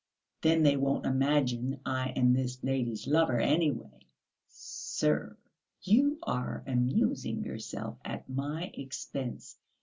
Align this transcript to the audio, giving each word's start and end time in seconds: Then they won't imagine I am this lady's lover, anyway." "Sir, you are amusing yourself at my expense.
Then 0.41 0.63
they 0.63 0.77
won't 0.77 1.05
imagine 1.05 1.79
I 1.85 2.09
am 2.15 2.33
this 2.33 2.63
lady's 2.63 3.05
lover, 3.05 3.39
anyway." 3.39 3.99
"Sir, 4.49 5.37
you 5.83 6.17
are 6.23 6.63
amusing 6.65 7.43
yourself 7.43 7.99
at 8.03 8.27
my 8.27 8.71
expense. 8.73 9.59